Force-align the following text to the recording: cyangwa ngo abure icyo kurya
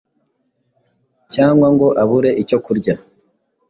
cyangwa 1.33 1.67
ngo 1.73 1.87
abure 2.01 2.31
icyo 2.41 2.57
kurya 2.65 2.95